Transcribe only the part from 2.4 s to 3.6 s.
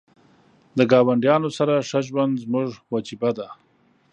زموږ وجیبه ده.